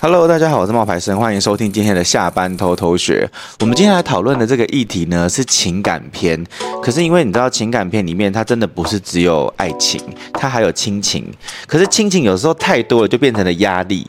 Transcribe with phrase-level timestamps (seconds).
[0.00, 3.28] Hello，大家好，我是冒牌生，欢迎收听今天的下班偷偷学。
[3.58, 6.40] 我们今天来讨论的这个议题呢是情感片，
[6.80, 10.00] 可是因为你知道情感片里面它真的不是只有爱情，
[10.34, 11.24] 它还有亲情。
[11.66, 14.06] 可是亲情有时候太多了，就变成了压力。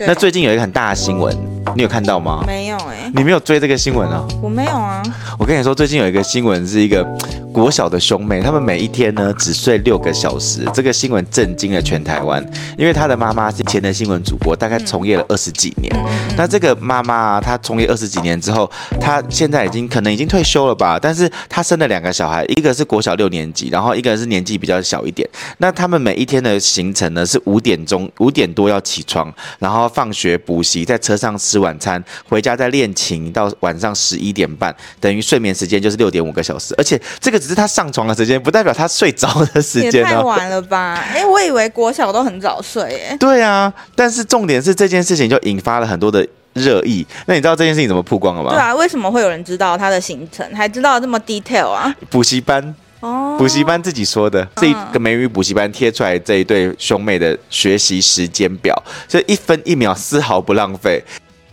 [0.00, 1.32] 那最近有一个很大的新闻，
[1.76, 2.42] 你有看到吗？
[2.46, 4.26] 没有哎、欸，你没有追这个新闻啊？
[4.42, 5.02] 我没有啊。
[5.38, 7.04] 我跟你说，最近有一个新闻是一个
[7.52, 10.66] 国小的兄妹，他们每一天呢只睡六个小时。
[10.74, 12.44] 这个新闻震惊了全台湾，
[12.76, 15.94] 因为他的妈妈是前的新闻主播，大概从业了二十几年。
[15.94, 20.98] 嗯、那这个妈妈啊，她从业二十几年之后，她现在已经可能已经退休了吧？
[21.00, 25.28] 但是她生了两个小孩，一个是国小六年级，然后一个是年纪比较小一点。
[25.58, 29.90] 那他们每一天的行程呢是五点钟五点多要起床，然后。
[29.92, 36.72] 放学补习，在车上吃晚餐，回家再练琴，到晚上十一点半，等于睡眠时间就是六点五个小时。
[36.78, 39.92] 而且这个只是他上床的时间，不代表他睡着的时间。
[39.94, 40.94] 也太晚了吧？
[40.94, 43.08] 哎、欸，我以为国小都很早睡。
[43.08, 47.04] 哎，对啊，但是重点是这件事情就引发了很多的热议。
[47.26, 48.50] 那你知道这件事情怎么曝光了吗？
[48.50, 51.92] 对啊，为什么会有人知道他的行程，还知道这么 detail 啊？
[52.08, 52.72] 补习班。
[53.00, 58.76] 哦，补习班自己说的，这一个美语补习班贴出来这一对兄妹的学习时间表，
[59.08, 61.02] 所以一分一秒丝毫不浪费，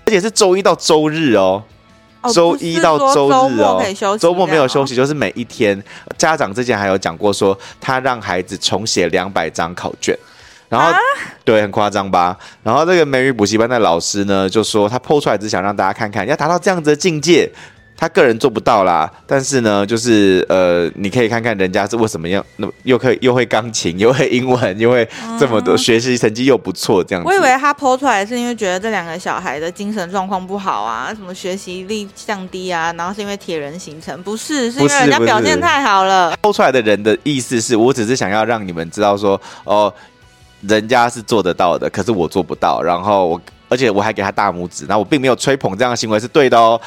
[0.07, 1.61] 而且是周一到周日哦，
[2.33, 5.83] 周一到周日哦，周末没有休息，就是每一天。
[6.17, 10.17] 家长之前还有讲过说，他让孩子重写两百张考卷，
[10.69, 10.97] 然后
[11.43, 12.37] 对，很夸张吧？
[12.63, 17.51] 然后这个美语补习班的老师呢，就说他 po 出来只想让大家看看，要达到这样子的境界。
[17.99, 25.07] 他个人做不到啦，但是呢，就是呃，你可以看看人家是为什么样，那么又可以又会钢琴，又会英文，又会
[25.39, 27.27] 这么多、嗯、学习成绩又不错，这样子。
[27.27, 36.37] 我以为他 po 出来是因为觉得这两个小孩的精神状况不好啊，什么学习力降低啊，然后是因为铁人形成，不是，是因为人家表现太好了。
[36.43, 39.91] po 出来的人的意思是我只是想要让你们知道说，哦，
[40.61, 46.79] 人家是做得到的，可是我做不到，然后我而且我还给他大拇指，那我并没有吹捧这样的行为是对的哦。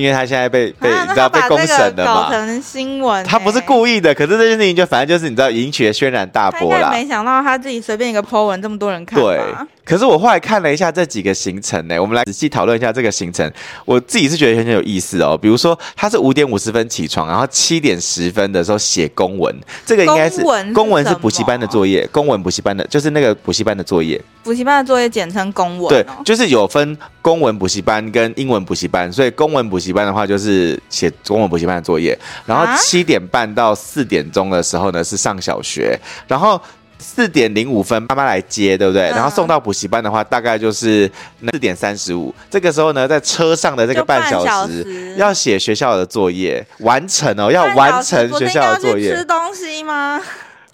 [0.00, 3.24] 因为他现在被被你知道被公审了嘛，搞成新闻。
[3.24, 6.90] 他不是故意的，可是这件事情就反正就是你知道引起了轩然大波啦。
[6.90, 9.18] 没想到他自己随便一个 po 文，这么多人看。
[9.18, 9.40] 对。
[9.86, 13.48] 可是我后来看了一下这几个行程呢，我们来仔细讨论一下这个行程。
[13.84, 15.38] 我自己是觉得很有意思哦。
[15.40, 19.54] 比如说他是五点五十分起床，然后七点十分的时候写公文，
[19.86, 20.42] 这个应该是
[20.74, 24.20] 公文是补习班的作业，公文补习班的就是那个补习班的作业。
[24.42, 25.88] 补习班的作业简称公文。
[25.88, 35.96] 对，就是有分公文补习班跟英文补习班，所以公文补习班的话就是写公文补习班的作业，然后七点半到四点钟的时候呢是上小学，
[36.26, 36.60] 然后。
[36.98, 39.02] 四点零五分，妈妈来接，对不对？
[39.10, 41.10] 然后送到补习班的话，大概就是
[41.52, 42.34] 四点三十五。
[42.50, 49.14] 这个时候呢，在车上的这个半小时，小时要写学校的作业，完成哦，要完成学校的作业。
[49.14, 50.20] 吃东西吗？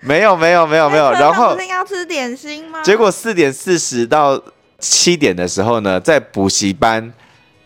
[0.01, 1.13] 没有，没有，没有，没有。
[1.13, 2.81] 然后要吃点心吗？
[2.83, 4.41] 结果四点四十到
[4.79, 7.13] 七点的时候呢，在补习班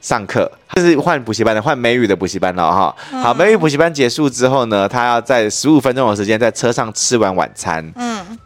[0.00, 2.94] 上课，就是换补习班的，换美语的补习班了哈。
[3.22, 7.92] 好，美语补习班结束之后呢，他要在十五分钟的时间在车上吃完晚餐。
[7.96, 8.38] 嗯。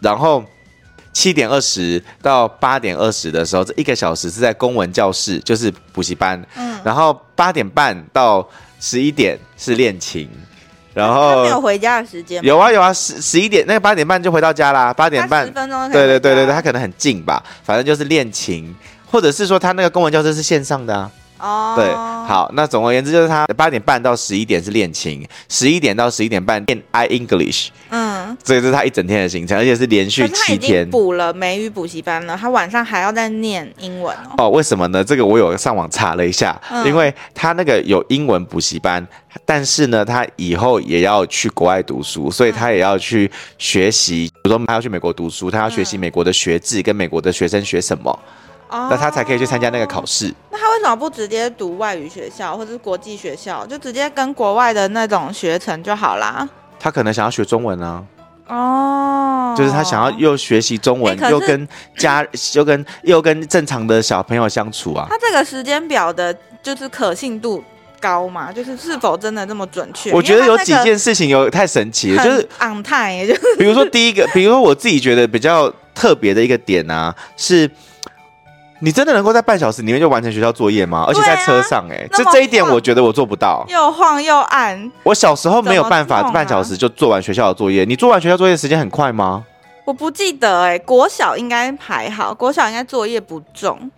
[0.00, 0.44] 然后
[1.12, 6.40] 七点二十到八点二十的时候，这一个小时是在公文教室，就是补习班。
[6.56, 6.78] 嗯。
[6.84, 8.48] 然后八点半到
[8.80, 10.28] 十一点是练琴。
[10.94, 12.42] 然后他没有回家的时间。
[12.42, 14.92] 有啊有啊，十十一点那个八点半就回到家啦。
[14.92, 15.90] 八点半十分钟。
[15.92, 18.74] 对对对对对，他可能很近吧，反正就是练琴，
[19.06, 21.10] 或者是说他那个公文教室是线上的啊。
[21.38, 30.88] 哦，对，好，那总而言之就是他八点半到十一点是练琴，十一点到十一点半练 I English，嗯，这个是他一整天的行程，而且是连续七天。
[30.90, 34.44] 补了美语补习班了，他晚上还要再念英文哦。
[34.44, 35.02] 哦，为什么呢？
[35.02, 39.06] 这个我有上网查了一下，嗯、因为他那个有英文补习班，
[39.44, 48.18] 但是呢，他以后也要去国外读书，所以他也要去学习，比如说他要去美国读书，他要学习美国的学制跟美国的学生学什么。
[48.70, 50.32] 那他才可以去参加那个考试。
[50.50, 56.48] 那他为什么不直接读外语学校或者是国际学校，就直接跟国外的那种学程就好啦？
[56.78, 58.04] 他可能想要学中文啊。
[58.46, 65.06] 哦，就是他想要又学习中文，又跟家又跟又跟正常的小朋友相处啊。
[65.10, 67.62] 他这个时间表的，就是可信度
[68.00, 68.50] 高嘛？
[68.50, 70.12] 就是是否真的这么准确？
[70.12, 77.70] 我觉得有几件事情有太神奇了，就是 on time，就是比如说第一个，比如说我自己觉得比较特别的一个点啊，是。
[78.80, 81.04] 你真的能够在半小时里面就完成学校作业吗？
[81.08, 83.64] 而且在车上、欸，哎，这这一点我觉得我做不到。
[83.68, 84.90] 又晃又暗。
[85.02, 87.84] 我小时候没有办法半小时就做完学校的作业。
[87.84, 89.44] 你做完学校作业时间很快吗？
[89.84, 93.90] 我不记得、欸，哎，国小应该还好，国小应该作业不重。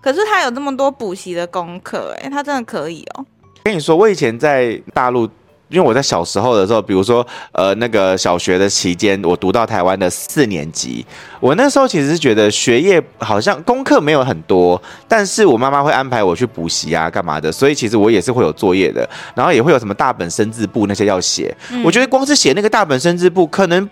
[0.00, 3.26] 可是他有这么多补习的功课，哎，他真的可以哦。
[3.64, 5.28] 跟你说，我以前在大陆
[5.72, 11.04] 因为我在小时候的时候，比如说呃那个小学的期间，我读到台湾的四年级，
[11.40, 21.56] 我那时候其实是觉得学业好像功课没有很多，但是我妈妈会安排我去补习啊干嘛的，所以其实我也是会有作业的，然后也会有什么大本生字簿那些要写。
[21.70, 23.88] 嗯、我觉得光是写那个大本生字簿，可能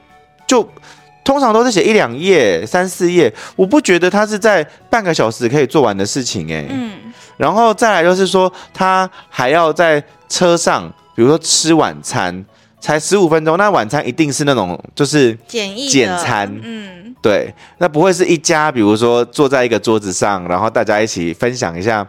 [0.47, 0.69] 就
[1.25, 6.69] 通常都是写一两页、三四页，我不觉得他是在半个小时可以做完的事情诶、欸。
[6.71, 6.93] 嗯，
[7.39, 10.93] 然后再来就是说，他还要在车上。
[11.15, 12.45] 比如说吃晚餐
[12.81, 22.07] 才十五分钟，那晚餐一定是那种就是简易简餐，嗯，对，那不会是一家，比如说坐在一个桌子上，然后大家一起分享一下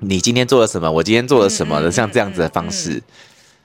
[0.00, 3.00] 你今天做了什么，我今天做了什么的，嗯、像这样子的方式。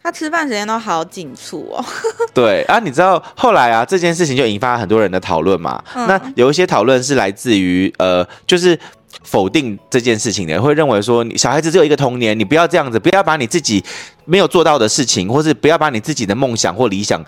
[0.04, 1.84] 他吃饭时间都好紧促哦。
[2.34, 5.84] 对啊，你知道后来啊，这件事情就引发很多人的讨论嘛。
[5.96, 8.80] 嗯、那有一些讨论是来自于呃，就是。
[9.24, 13.84] 否定这件事情的，会认为说，你小孩子只有一个童年，你不要这样子，不要把你自己
[14.26, 17.24] 没有做到的事情，或是不要把你自己的梦想或理想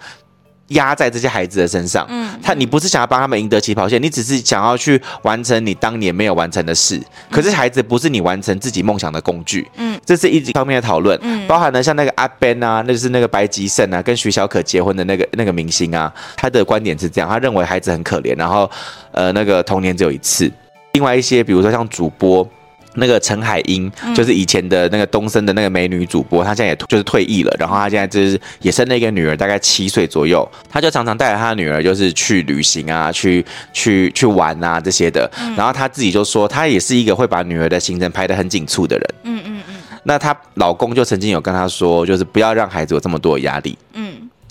[0.67, 2.05] 压在这些孩子的身上。
[2.09, 7.01] 嗯，他你不是想要帮他们赢得起跑线，你只是想要去完成你当年没有完成的事。
[7.29, 9.69] 可是孩子不是你完成自己梦想的工具。
[9.75, 11.19] 嗯，这是一方面的讨论。
[11.23, 18.69] 嗯，包含了像那个阿 Ben 啊，那就是那个白吉胜啊，跟徐小可结婚的那个那个明星啊，他的观点是这样，他认为孩子很可怜，然后
[19.11, 20.49] 呃，那个童年只有一次。
[20.93, 22.47] 另外一些，比如说像主播
[22.95, 27.55] 那个陈海英，就是以前的那个东森的那个美女主播，她现在也就是退役了。
[27.57, 30.45] 然后她现在就是也生了一个女儿，大概七岁左右。
[30.69, 35.29] 她就常常带着她的女儿，就是去旅行啊，去去去玩啊这些的。
[35.55, 39.07] 然后她自己就说，她也是一个会把女儿的行程排得很紧促的人。
[39.23, 39.75] 嗯嗯嗯。
[40.03, 43.77] 那她老公就曾经有跟她说，就是不要让孩子有这么多的压力。
[43.93, 44.00] 嗯。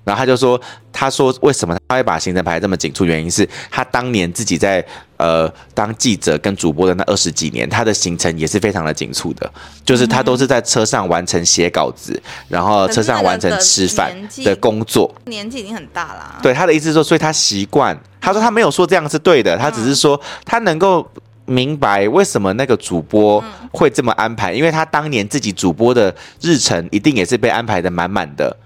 [0.04, 0.60] 然后他就说
[0.92, 3.04] ：“他说为什么他会把行程排这么紧促？
[3.04, 4.84] 原因是他当年自己在
[5.18, 9.52] 呃当记者跟主播的那二十几年，他的行程也是非常的紧凑的，
[9.84, 14.10] 就是他都是在车上完成写稿子，然后车上完成吃饭
[14.42, 15.14] 的工作。
[15.26, 16.38] 年纪已经很大了。
[16.42, 17.98] 对，他的意思是说，所以他习惯。
[18.22, 21.06] 他说他没有说这样是对的，他只是说他能够
[21.44, 28.56] 明白为什么那个主播会这么安排，因为他当年自己主播的日程一定也是被安排的满满的。”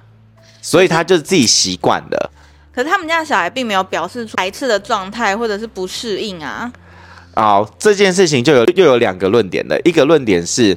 [0.64, 2.30] 所以他就是自己习惯的，
[2.74, 6.72] 可是他们家的小孩并没有表示出排斥的状态，或者是不适应啊。
[7.34, 9.78] 好，这件事情就有又有两个论点的。
[9.84, 10.74] 一个论点是，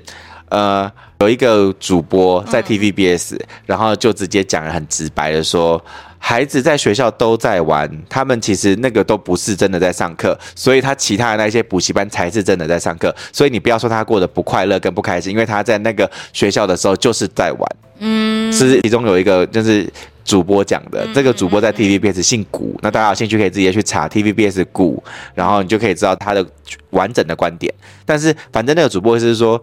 [0.49, 5.81] 呃，有一个主播在 TVBS，嗯，然后就直接讲得很直白的说，
[6.19, 13.15] 孩子在学校都在玩，他们其实那个都不是真的在上课，所以他其他的那些补习班才是真的在上课。
[13.31, 17.75] 所以你不要说他过得不快乐跟不开心，因为他在那个学校的时候就是在玩。
[17.99, 19.91] 嗯，是其中有一个就是
[20.23, 25.01] 主播讲的，嗯、这个主播在 TVBS 姓古，那大家有兴趣可以直接去查 TVBS 古，
[25.33, 26.45] 然后你就可以知道他的
[26.91, 27.73] 完整的观点。
[28.05, 29.61] 但是反正那个主播是说，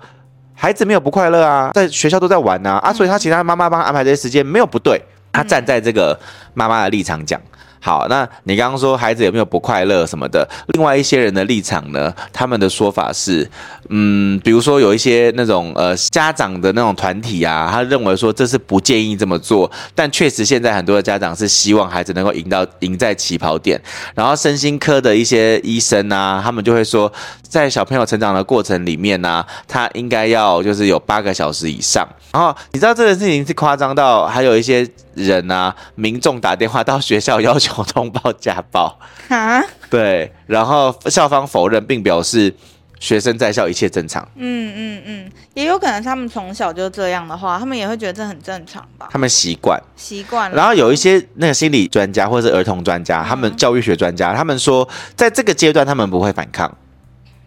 [0.54, 5.00] 孩子没有不快乐啊，在学校都在玩啊，啊，所以他其他妈妈帮他安排这些时间没有不对，
[5.32, 6.18] 他站在这个
[6.54, 7.40] 妈妈的立场讲。
[7.84, 10.48] 好，那你刚刚说孩子有没有不快乐什么的？
[10.68, 12.10] 另外一些人的立场呢？
[12.32, 13.46] 他们的说法是，
[13.90, 23.78] 嗯，比如说有一些那种呃家长的那种团体啊，他认为说这是不建议这么做，但确实现在很多的家长是希望孩子能够赢到赢在起跑点。
[24.14, 27.12] 然后身心科的一些医生啊，他们就会说，
[27.54, 32.06] 在小朋友成长的过程里面呢、啊，他应该要就是有八个小时以上。
[32.32, 34.88] 然后你知道这个事情是夸张到还有一些。
[35.14, 38.98] 人啊，民众打电话到学校要求通报家暴
[39.28, 42.52] 啊，对，然后校方否认，并表示
[42.98, 44.28] 学生在校一切正常。
[44.34, 49.08] 嗯嗯嗯，也有可能他们从小就这样的话，他们也会觉得这很正常吧？
[49.12, 50.56] 他们习惯，习惯了。
[50.56, 56.76] 然后有一些那个心理专家或者是儿童专家，他们教育学专家，他们说，在这个阶段他们不会反抗。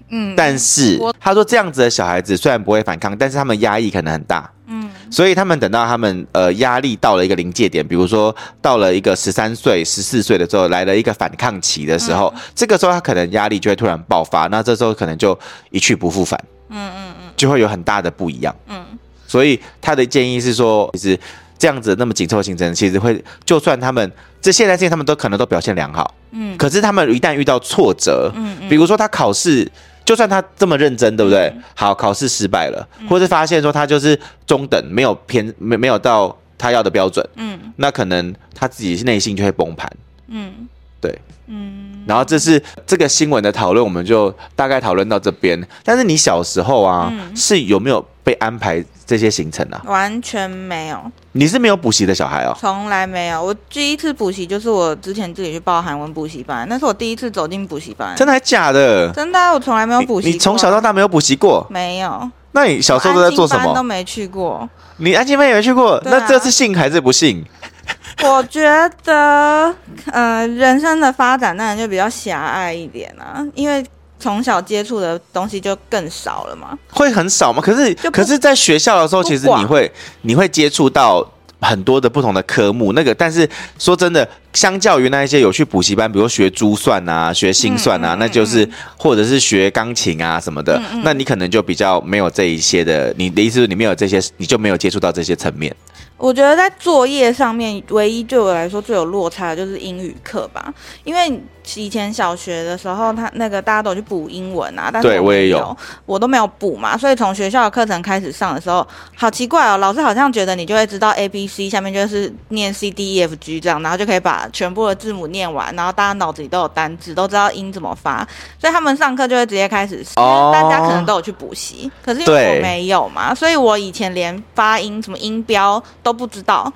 [0.10, 4.50] 嗯，但是他说这样子的小孩子虽然不会反抗，但是他们压抑可能很大。
[4.70, 15.38] 嗯所以他们等到他们呃压力到了一个临界点，比如说到了一个十三岁、十四岁的时候，来了一个反抗期的时候，嗯、这个时候他可能压力就会突然爆发，那这时候可能就
[15.70, 16.38] 一去不复返，
[16.68, 18.86] 嗯嗯嗯，就会有很大的不一样，嗯。
[19.26, 21.18] 所以他的建议是说，其实
[21.58, 24.12] 这样子那么紧凑的行程，其实会就算他们
[24.42, 29.72] 这现在这些他们都可能都表现良好，嗯，可是他们一旦遇到挫折，嗯嗯，比如说他考试。
[30.08, 31.54] 就算他这么认真，对不对？
[31.76, 39.92] 好，考试失败了，或是发现说他就是中等，没有偏，没没有到他要的标准，嗯，那可能他自己内心就会崩盘，
[40.30, 40.66] 嗯，
[41.02, 45.62] 对，嗯，然后这是这个新闻的讨论，我们就大概讨论到这边。
[45.84, 49.82] 但是你小时候啊，是有没有被安排这些行程啊？
[49.86, 51.00] 完全没有。
[51.32, 52.54] 你是没有补习的小孩哦？
[52.60, 53.42] 从来没有。
[53.42, 58.14] 我第一次补习就是我之前自己去报韩文补习班，那是我第一次走进补习班。
[58.18, 59.10] 真的还假的？
[59.14, 60.30] 真的，我从来没有补习。
[60.30, 61.66] 你从小到大没有补习过？
[61.70, 62.30] 没有。
[62.52, 63.74] 那你小时候都在做什么？
[63.74, 64.70] 都没去过。
[64.98, 65.94] 你安亲班也没去过？
[65.94, 67.46] 啊、那这是信还是不信？
[68.24, 68.62] 我觉
[69.06, 69.74] 得，
[70.12, 73.86] 呃，人生的发展当然就比较狭隘一点啊，因为
[74.20, 76.78] 从小接触的东西就更少了嘛。
[76.90, 77.62] 会很少吗？
[77.62, 81.28] 可是，可是在学校的时候，其实你会你会接触到。
[81.60, 93.12] 很多的不同的科目，那个，但是说真的，相较于那一些有去补习班，比如学珠算啊、学心算啊，嗯嗯嗯、那就是或者是学钢琴啊什么的，那你可能就比较没有这一些的。
[93.18, 95.76] 你的意思是，你没有这些，你就没有接触到这些层面。
[96.18, 101.42] 我觉得在作业上面，唯一对我来说最有落差的就是英语课吧，因为
[101.76, 125.84] 以前小学的时候，他那个大家都去补英文啊，但是我也有，我都没有补嘛，所以从学校的课程开始上的时候，好奇怪哦，老师好像觉得你就会知道 A B C，下面就是念 C D E F G 这样，然后就可以把全部的字母念完，然后大家脑子里都有单字，都知道音怎么发，所以他们上课就会直接开始，哦、大家可能都有去补习，可是因为我没有嘛，所以我以前连发音什么音标。
[126.08, 126.72] 都不知道，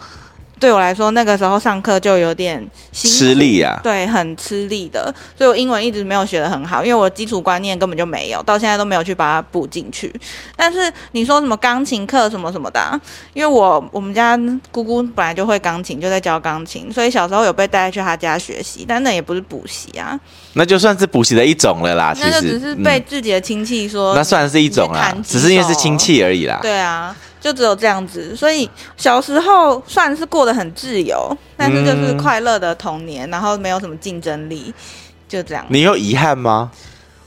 [0.59, 2.61] 对我来说，那个时候上课就有点
[2.91, 10.13] 吃力啊，对，很吃力的，所以我英文一直没有学得很好，因为我基础观念根本就没有，到现在都没有去把它补进去。
[10.57, 12.99] 但是你说什么钢琴课什么什么的啊，
[13.33, 14.37] 因为我我们家
[14.69, 20.19] 姑姑本来就会钢琴，就在教钢琴，所以小时候有被带去她家学习，但那也不是补习啊，
[20.55, 22.13] 那就算是补习的一种了啦。
[22.13, 26.59] 其实那就只是被自己的亲戚说，那算是一种啦，只是因为是亲戚而已啦。
[26.61, 27.15] 对啊。
[27.41, 34.73] 就只有这样子，所以小时候算是过得很自由，但是就是快乐的童年，然后没有什么竞争力，
[35.27, 35.65] 就这样。
[35.67, 36.71] 你有遗憾吗？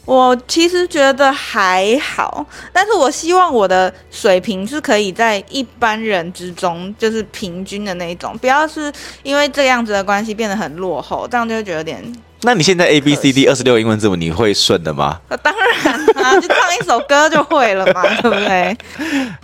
[0.06, 8.92] 我其实觉得还好，但是我希望我的水平是可以在一般人之中，就是平均的那一种，不要是
[9.22, 12.04] 因为这样子的关系变得很落后，这样就会觉得有点。
[12.42, 15.18] 那你现在 A B C D 二十六英文字母你会顺的吗？
[15.42, 18.76] 当然啊，就唱一首歌就会了嘛， 对不对？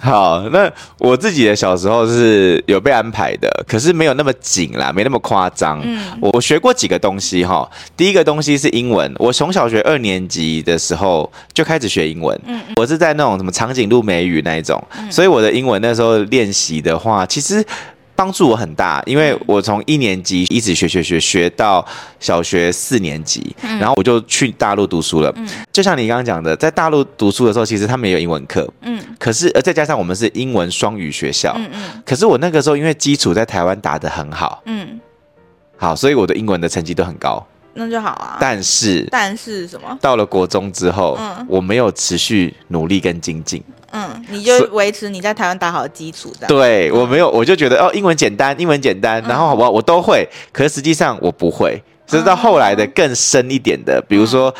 [0.00, 5.80] 好，那我自己的小时候是有被安排的，可是没有那么紧啦，没那么夸张。
[5.84, 7.68] 嗯，我学过几个东西哈。
[7.96, 12.40] 第一个东西是英文，我从小学二年级的时候就开始学英文。
[12.46, 17.64] 嗯，我是在那种什么长颈鹿美语那一种，所以我的英文那时候练习的话，其实。
[18.20, 21.82] 帮助我很大，因为我从一年级一直学学学学到
[22.18, 25.32] 小学四年级，嗯、然后我就去大陆读书了。
[25.36, 28.70] 嗯、就像你刚刚讲的，在大陆读书的时候，其实他们也有英文课。
[28.82, 31.54] 嗯，可是呃再加上我们是英文双语学校。
[31.56, 32.02] 嗯嗯。
[32.04, 34.60] 可是我那个时候因为基础在台湾打得很好。
[34.66, 35.00] 嗯。
[35.78, 37.42] 好，所以我的英文的成绩都很高。
[37.74, 38.36] 那就好啊。
[38.40, 39.06] 但是。
[39.10, 39.96] 但是什么？
[40.00, 43.62] 到了国中之后，嗯、我没有持续努力跟精进。
[43.92, 46.46] 嗯，你就维持你在台湾打好的基础的。
[46.46, 51.82] 对，我没有，我就觉得哦，英文简单，英文简单，然后我我都会，可是实际上我不会。
[52.06, 54.52] 直到后来的更深一点的，比如说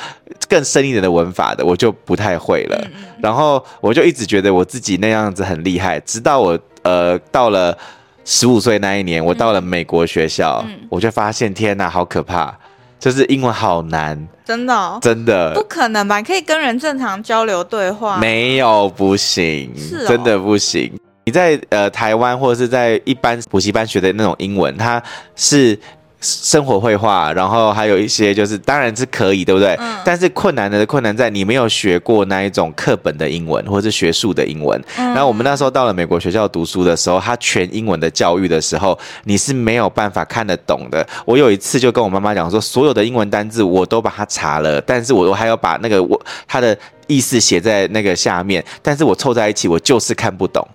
[0.48, 2.80] 更深一点的文法的，我就不太会了。
[3.20, 7.76] 然后我就一直觉得我自己那样子很厉害，直到我呃到了
[8.24, 12.56] 十五岁那一年，我到了美国学校，我就发现天哪，好可怕。
[13.00, 16.22] 就是英文好难，真的，哦，真的不可能吧？
[16.22, 18.18] 可以跟人正常交流对话？
[18.18, 20.92] 没有，不行，是哦，真的不行。
[21.24, 25.02] 你在呃台湾或者是在一般补习班学的那种英文，它
[25.34, 25.76] 是。
[26.20, 29.74] 生活绘画，然后还有一些就是，当然是可以，对不对？
[29.80, 29.96] 嗯。
[30.04, 34.78] 但是困难的困难在你没有学过那一种课本的英文，或者是学术的英文。
[34.96, 35.06] 嗯。
[35.08, 41.06] 然后我们那时候到了美国学校读书的时候，他全英文的教育的时候，你是没有办法看得懂的。
[41.24, 50.66] 我有一次就跟我妈妈讲说，所有的英文单字我都把它查了，但是我我还要把那个我它的意思写在那个下面，但是我凑在一起，我就是看不懂。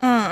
[0.00, 0.24] 嗯，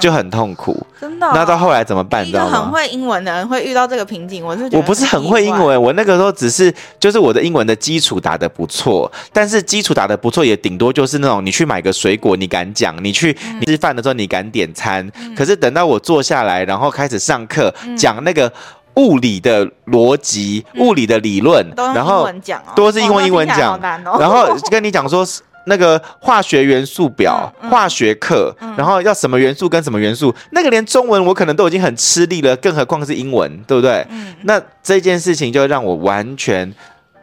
[0.00, 1.32] 就很痛苦，真的、哦。
[1.34, 2.26] 那到后来怎么办？
[2.26, 18.52] 一个很会英文的人会遇到这个瓶颈，我是觉得我不是很会英文，我那个时候只是就是我的英文的基础打得不错，但是基础打得不错也顶多就是那种你去买个水果你敢讲，你去你吃饭的时候你敢点餐，嗯、可是等到我坐下来然后开始上课讲那个
[18.96, 22.28] 物理的逻辑、嗯、物理的理论，然后
[22.74, 25.26] 都是英文英文讲，哦、然后跟你讲说。
[25.66, 34.06] 那个化学元素表、嗯嗯、化学课，嗯、然后要什么元素跟什么元素，那个连中文我可能都已经很吃力了，更何况是英文，对不对？
[34.10, 36.72] 嗯、那这件事情就让我完全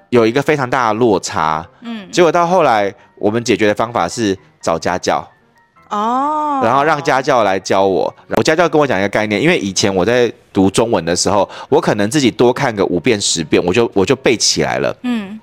[0.09, 1.67] 有一个非常大的落差。
[1.81, 5.27] 嗯，结果到后来，我们解决的方法是找家教。
[5.89, 8.13] 哦，然后让家教来教我。
[8.35, 14.95] 我家教跟我讲一个概念，因为以前我在读中文的时候，我可能自己多看个五遍十遍，我就我就背起来了。
[15.03, 15.39] 嗯，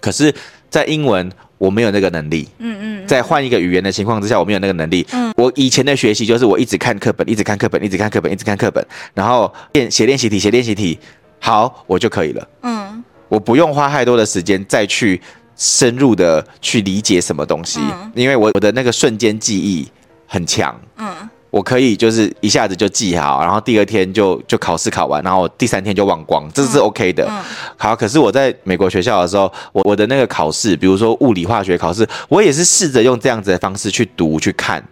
[0.00, 0.34] 可是，
[0.68, 1.30] 在英文。
[1.58, 5.06] 我没有那个能力，嗯嗯，在换一个语言的情况之下，我没有那个能力。
[5.12, 10.98] 嗯，我以前的学习就是我一直看课本，一直看课本，一直看课本，一直看课本，然后练写练习题，写练习题，
[11.40, 12.48] 好，我就可以了。
[12.62, 15.20] 嗯，我不用花太多的时间再去
[15.56, 19.88] 深入的去理解什么东西，嗯、因为我我的那个瞬间记忆
[20.26, 20.80] 很强。
[20.98, 21.28] 嗯。
[21.50, 27.24] 我可以就是一下子就记好，然后第二天就就考试考完，然后第三天就忘光，这是 OK 的。
[27.24, 27.44] 嗯嗯、
[27.76, 34.82] 好，可是我在美国学校的时候，我我的那个考试，比如说物理化学考试，我也是试着用这样子的方式去读去看，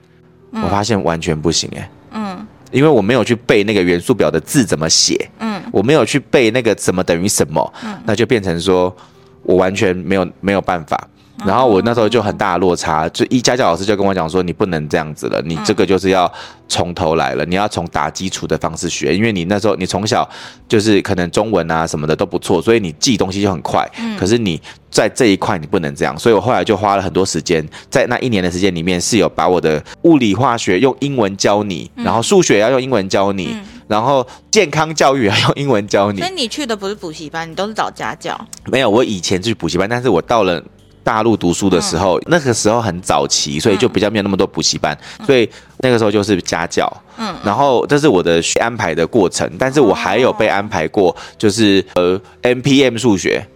[0.52, 1.90] 嗯、我发现完全不行哎。
[2.12, 8.94] 嗯，因为我没有去背那个元素表的字怎么写，嗯，我没有去背那个什么等于什么，嗯，那就变成说
[9.42, 11.08] 我完全没有没有办法。
[11.44, 16.30] 然后我那时候就很大的落差，就一家教老师就跟我讲说，你不能这样子了，你这个就是要
[16.66, 20.28] 从头来了，你要从打基础的方式学，因为你那时候你从小
[20.66, 23.86] 就是可能中文啊什么的都不错，所以你记东西就很快。
[24.18, 33.54] 可是你在这一块你不能这样，所以我后来就花了很多时间，在那一年的时间里面是有把我的物理化学用英文教你，然后数学要用英文教你，
[33.86, 36.20] 然后健康教育要用英文教你。
[36.20, 38.40] 所以你去的不是补习班，你都是找家教？
[38.72, 40.64] 没有，我以前去补习班，但是我到了。
[41.06, 45.48] 大陆读书的时候，嗯、那个时候很早期，所以就比较没有那么多补习班，嗯、所以
[45.78, 46.92] 那个时候就是家教。
[47.16, 53.46] 嗯，然后这是我的学安排的过程，但是我还有被安排过，就是呃 MPM 数学。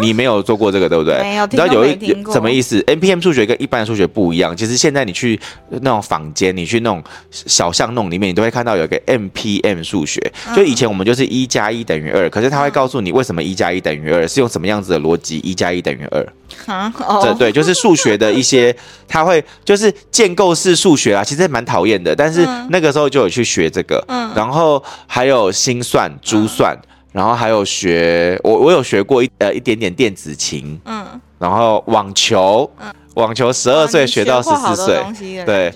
[0.00, 1.20] 你没有做过这个，对不对？
[1.20, 1.44] 没有。
[1.46, 4.56] 你知道有一什么意思？NPM 数学跟一般的数学不一样。
[4.56, 5.38] 其实现在你去
[5.68, 10.20] 那种坊间，你去那种小巷弄里面，你都会看到有一个 NPM 数学。
[10.54, 16.26] 就以前我们就是一加一等于二，可是他会告诉你为什么一加一等于二，是用什么样子的逻辑一加一等于二。
[16.66, 18.74] 啊，对对，就是数学的一些，
[19.08, 22.14] 他会就是建构式数学啊，其实蛮讨厌的。
[22.14, 24.04] 但是那个时候就有去学这个，
[24.36, 26.76] 然后还有心算、珠算。
[27.14, 31.06] 然后还有学我我有学过一呃一点点电子琴，嗯，
[31.38, 35.00] 然后网球，嗯，网球十二岁学到十四岁，
[35.46, 35.72] 对，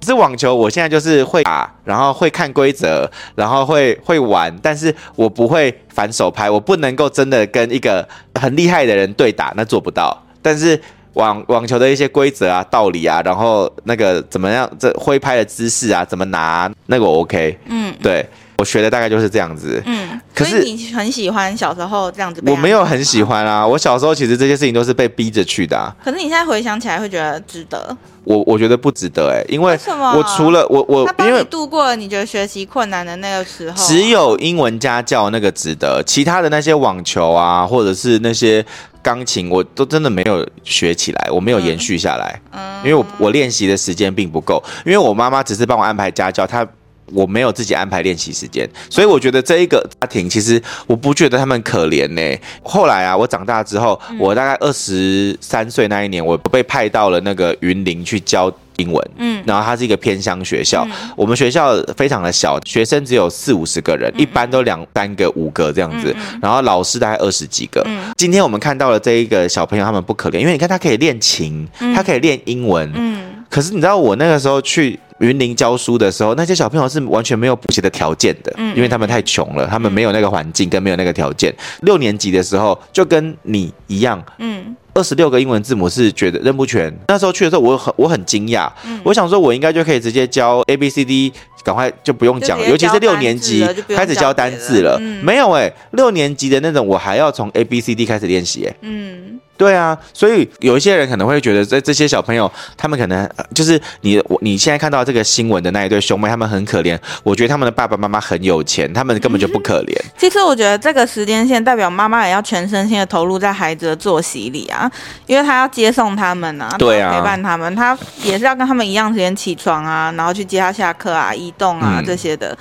[0.00, 8.08] 是网球，我现在就是会打，然后会看规则，然后会会玩，但是我不会反手拍，我不能够真的跟一个
[8.40, 10.24] 很厉害的人对打，那做不到。
[10.40, 10.80] 但是
[11.12, 18.26] 网网球的一些规则啊、道理啊，然后那个怎么样，这挥拍的姿势啊，怎么拿，那个我 OK，嗯，对。
[18.62, 22.40] 我学的大概就是这样子，嗯，可是你很喜欢小时候这样子？
[22.46, 25.92] 我没有很喜欢啊，我小时候其实这些事情都是被逼着去的啊。
[26.04, 27.96] 可是你现在回想起来会觉得值得？
[28.22, 29.76] 我我觉得不值得哎，因为
[30.14, 38.64] 我除了我我，因为度过了你觉得学习困难的那个时候，只有英文家教那个值得，其他的那些网球啊，或者是那些
[39.02, 46.64] 钢琴，我都真的没有学起来，我没有延续下来，嗯，因为我我练习的时间并不够，因为我妈妈只是帮我安排家教，她。
[47.06, 52.38] 我没有自己安排练习时间，所以我觉得这一个家庭其实我不觉得他们可怜呢。
[52.62, 59.10] 后来啊，我长大之后，我大概二十三岁那一年，我被派到了那个云林去教英文。
[59.18, 67.86] 嗯，然后它是一个偏乡学校，我们学校非常的小，学生只有四五十个人，一般都两三个、五个这样子，然后老师大概二十几个。
[68.16, 72.90] 今天我们看到了这一个小朋友，他们不可怜，因为你看他可以练琴，他可以练英文。
[72.94, 74.98] 嗯，可是你知道我那个时候去。
[75.22, 81.54] 云林教书的时候，那些小朋友是完全没有补习的条件的，嗯，因为他们太穷了，他们没有那个环境跟没有那个条件。
[81.82, 86.92] 六年级的时候就跟你一样，嗯，二十六个英文字母是觉得认不全。
[87.08, 88.70] 那时候去的时候，我很我很惊讶，
[89.04, 91.32] 我想说我应该就可以直接教 A B C D。
[91.64, 109.96] 赶快就不用讲了，尤其是六年级开始教单字了，嗯、没有哎、欸，六年级的那种我还要从 A B C D 开始练习哎，嗯，对啊，所以有一些人可能会觉得这这些小朋友，他们可能就是你我你现在看到这个新闻的那一对兄妹，他们很可怜，我觉得他们的爸爸妈妈很有钱，他们根本就不可怜。
[110.18, 114.90] 其实我觉得这个时间线代表妈妈也要全身心的投入在孩子的作息里啊，
[115.26, 121.50] 因为他要接送他们啊，对啊，陪伴他们，他也是要跟他们一样时间起床啊，然后去接他下课啊，移。
[121.58, 122.56] 动啊，这些的，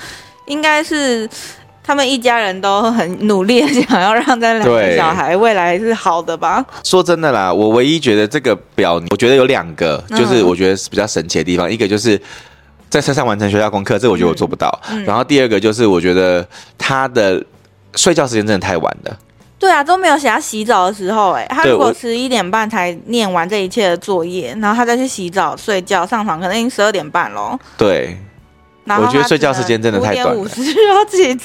[0.46, 1.28] 应该是
[1.84, 6.64] 他们一家人都很努力，想要让这两个小孩未来是好的吧？
[6.84, 11.68] 说真的啦，我唯一觉得这个表，我觉得有两个，就是我觉得是比较神奇的地方。
[11.68, 12.22] 嗯、一个就是
[12.90, 14.70] 在车上完成学校功课，这个我觉得我做不到。
[14.92, 17.44] 嗯嗯、然后第二个就是我觉得他的
[17.96, 19.18] 睡觉时间真的太晚了。
[19.58, 21.32] 对啊，都没有写他洗澡的时候。
[21.32, 27.58] 哎，他如果十一点半才念完这一切的作业，然后他再去洗澡、睡觉、上床，可能已经十二点半喽。
[27.78, 28.18] 对。
[28.88, 30.46] 我觉得睡觉时间真的太短了，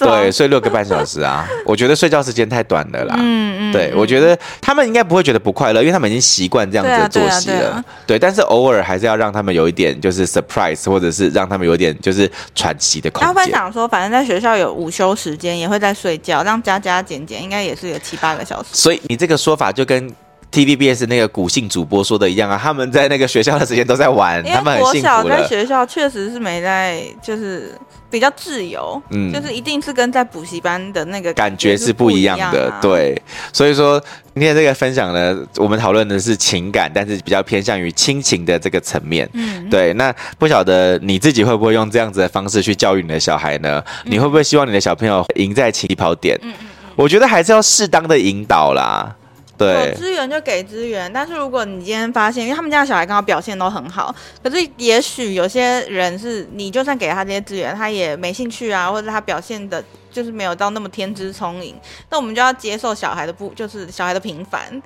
[0.00, 1.46] 对，睡六个半小时啊！
[1.66, 3.14] 我觉得睡觉时间太短了啦。
[3.18, 7.84] 嗯嗯，对，我觉得他们应该不会觉得不快乐，因为他们已经习惯这样子的作息了。
[8.06, 13.28] 对，但是偶尔还是要让他们有一点就是 surprise，或者是让他们有点就是喘息的空间。
[13.28, 18.70] 他会想说，反正在学校有午休时间，也会在睡觉，让加加减减，应该也是有七八个小时。
[18.72, 20.12] 所以你这个说法就跟。
[20.52, 25.28] TVBS 那个古姓主播说的一样啊，他们在那个学校的时间都在玩，他们很幸福。
[25.28, 27.74] 在学校确实是没在，就是
[28.08, 33.20] 比较自由，嗯，就是一定是跟在补习班的那个感觉是不一样的，啊、对。
[33.52, 34.00] 所以说
[34.34, 39.92] 今天这个分享呢，我们讨论的是情感，但是比较偏向于亲情的这个层面，嗯，对。
[39.94, 43.82] 那不晓得你自己会不会用这样子的方式去教育你的小孩呢？
[44.04, 46.38] 嗯、你会不会希望你的小朋友赢在起跑点？
[46.42, 49.14] 嗯嗯，我觉得还是要适当的引导啦。
[49.58, 61.74] 对，资源就给资源，但是如果你今天发现，因为他们家的小孩刚好表现都很好，可是也许有些人是你就算给他这些资源，他也没兴趣啊，或者他表现的就是没有到那么天资聪颖，
[62.10, 64.82] 那我们就要接受小孩的不，就是小孩的平凡，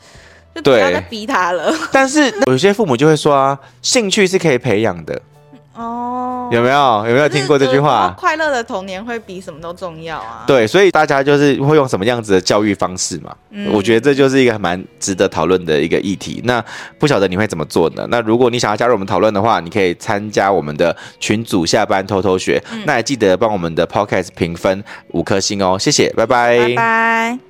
[0.54, 1.72] 就不要再逼他了。
[1.90, 5.20] 但是有些父母就会说啊，兴趣是可以培养的。
[5.74, 8.14] 哦，有没有有没有听过这句话？
[8.16, 10.44] 快乐的童年会比什么都重要啊！
[10.46, 13.34] 对，所以大家就是会用什么样子的教育方式嘛？
[13.50, 16.40] 嗯，我觉得这就是一个蛮值得讨论的一个议题。
[16.44, 16.62] 那
[16.98, 18.06] 不晓得你会怎么做呢？
[18.10, 22.62] 那如果你想要加入我们讨论的话，你可以参加我们的群组，下班偷偷学。
[22.72, 24.82] 嗯，那也记得帮我们的 Podcast 评分
[25.12, 27.49] 五颗星哦，谢谢，拜拜，拜拜。